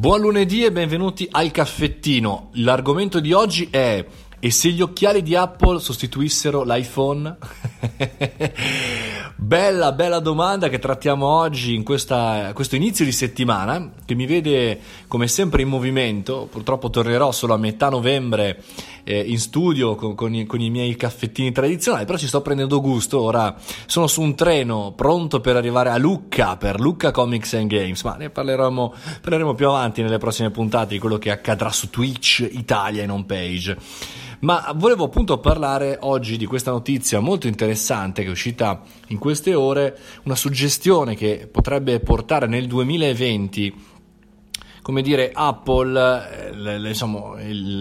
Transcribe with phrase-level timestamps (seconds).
[0.00, 2.50] Buon lunedì e benvenuti al caffettino.
[2.52, 4.06] L'argomento di oggi è
[4.38, 7.36] e se gli occhiali di Apple sostituissero l'iPhone?
[9.40, 14.80] bella, bella domanda che trattiamo oggi in questa, questo inizio di settimana che mi vede
[15.06, 16.48] come sempre in movimento.
[16.50, 18.62] Purtroppo tornerò solo a metà novembre
[19.04, 22.80] eh, in studio con, con, i, con, i, miei caffettini tradizionali, però ci sto prendendo
[22.80, 23.20] gusto.
[23.20, 23.54] Ora
[23.86, 28.16] sono su un treno pronto per arrivare a Lucca per Lucca Comics and Games, ma
[28.16, 33.04] ne parleremo, parleremo più avanti nelle prossime puntate di quello che accadrà su Twitch Italia
[33.04, 33.76] in home page.
[34.40, 39.54] Ma volevo appunto parlare oggi di questa notizia molto interessante che è uscita in queste
[39.54, 43.96] ore, una suggestione che potrebbe portare nel 2020
[44.88, 46.54] come dire, Apple, eh,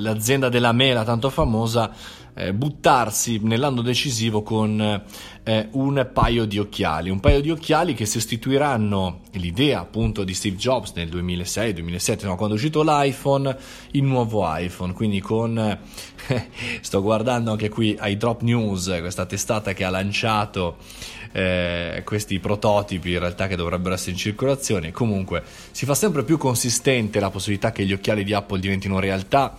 [0.00, 1.90] l'azienda della mela tanto famosa,
[2.34, 4.80] eh, buttarsi nell'anno decisivo con
[5.42, 10.56] eh, un paio di occhiali, un paio di occhiali che sostituiranno l'idea appunto di Steve
[10.56, 13.56] Jobs nel 2006-2007, no, quando è uscito l'iPhone,
[13.92, 16.48] il nuovo iPhone, quindi con, eh,
[16.80, 20.76] sto guardando anche qui ai Drop News, questa testata che ha lanciato
[21.32, 26.38] eh, questi prototipi in realtà che dovrebbero essere in circolazione, comunque si fa sempre più
[26.38, 29.56] consistente la possibilità che gli occhiali di Apple diventino realtà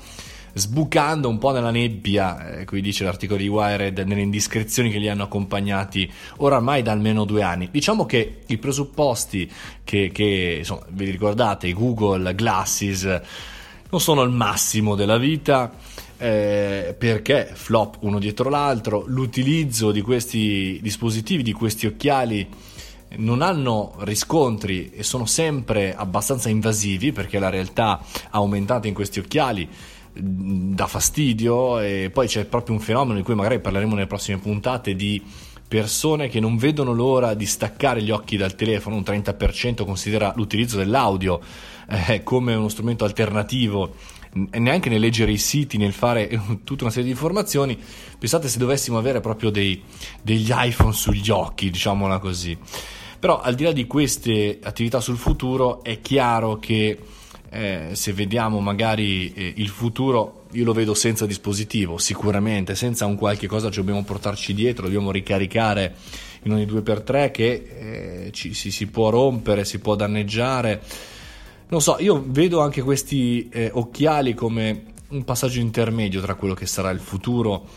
[0.53, 5.09] sbucando un po' nella nebbia, eh, qui dice l'articolo di Wired, nelle indiscrezioni che li
[5.09, 7.69] hanno accompagnati oramai da almeno due anni.
[7.71, 9.49] Diciamo che i presupposti
[9.83, 13.03] che, che insomma, vi ricordate, Google Glasses,
[13.89, 15.71] non sono il massimo della vita.
[16.17, 22.47] Eh, perché flop uno dietro l'altro, l'utilizzo di questi dispositivi, di questi occhiali
[23.17, 29.67] non hanno riscontri e sono sempre abbastanza invasivi perché la realtà aumentata in questi occhiali
[30.13, 34.95] dà fastidio e poi c'è proprio un fenomeno di cui magari parleremo nelle prossime puntate
[34.95, 35.21] di
[35.67, 40.77] persone che non vedono l'ora di staccare gli occhi dal telefono, un 30% considera l'utilizzo
[40.77, 41.39] dell'audio
[41.87, 43.95] eh, come uno strumento alternativo
[44.33, 46.27] neanche nel leggere i siti, nel fare
[46.63, 47.77] tutta una serie di informazioni,
[48.17, 49.81] pensate se dovessimo avere proprio dei,
[50.21, 52.57] degli iPhone sugli occhi, diciamola così.
[53.19, 56.97] Però al di là di queste attività sul futuro è chiaro che
[57.53, 63.17] eh, se vediamo magari eh, il futuro, io lo vedo senza dispositivo, sicuramente, senza un
[63.17, 65.95] qualche cosa che dobbiamo portarci dietro, dobbiamo ricaricare
[66.43, 70.81] in ogni 2x3 che eh, ci, si, si, può rompere, si può danneggiare.
[71.67, 76.65] Non so, io vedo anche questi eh, occhiali come un passaggio intermedio tra quello che
[76.65, 77.67] sarà il futuro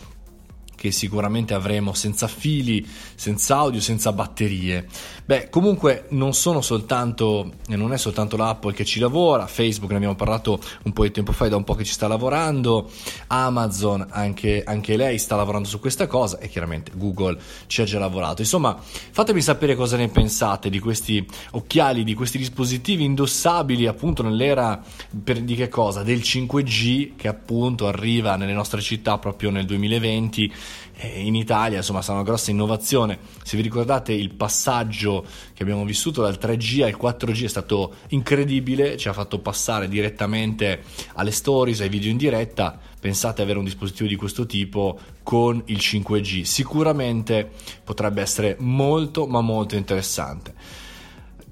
[0.85, 4.85] che sicuramente avremo senza fili, senza audio, senza batterie.
[5.25, 10.13] Beh, comunque non sono soltanto, non è soltanto l'Apple che ci lavora, Facebook ne abbiamo
[10.13, 12.91] parlato un po' di tempo fa, è da un po' che ci sta lavorando,
[13.27, 17.97] Amazon anche, anche lei sta lavorando su questa cosa e chiaramente Google ci ha già
[17.97, 18.41] lavorato.
[18.41, 24.79] Insomma, fatemi sapere cosa ne pensate di questi occhiali, di questi dispositivi indossabili appunto nell'era
[25.23, 26.03] per, di che cosa?
[26.03, 30.53] Del 5G che appunto arriva nelle nostre città proprio nel 2020
[31.01, 36.21] in Italia insomma sarà una grossa innovazione se vi ricordate il passaggio che abbiamo vissuto
[36.21, 40.83] dal 3G al 4G è stato incredibile ci ha fatto passare direttamente
[41.15, 45.77] alle stories ai video in diretta pensate avere un dispositivo di questo tipo con il
[45.77, 47.49] 5G sicuramente
[47.83, 50.83] potrebbe essere molto ma molto interessante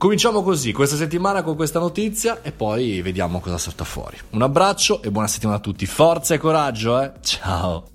[0.03, 4.17] Cominciamo così questa settimana con questa notizia e poi vediamo cosa salta fuori.
[4.31, 5.85] Un abbraccio e buona settimana a tutti.
[5.85, 7.13] Forza e coraggio, eh?
[7.21, 7.92] Ciao!